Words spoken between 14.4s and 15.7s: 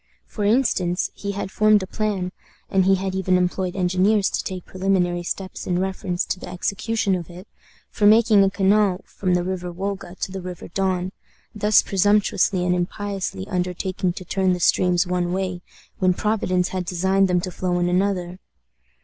the streams one way,